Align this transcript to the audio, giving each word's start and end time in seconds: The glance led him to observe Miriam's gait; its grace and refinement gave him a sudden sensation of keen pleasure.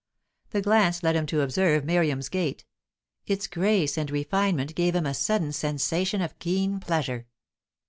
The 0.49 0.63
glance 0.63 1.03
led 1.03 1.15
him 1.15 1.27
to 1.27 1.41
observe 1.41 1.85
Miriam's 1.85 2.27
gait; 2.27 2.65
its 3.27 3.45
grace 3.45 3.99
and 3.99 4.09
refinement 4.09 4.73
gave 4.73 4.95
him 4.95 5.05
a 5.05 5.13
sudden 5.13 5.51
sensation 5.51 6.23
of 6.23 6.39
keen 6.39 6.79
pleasure. 6.79 7.27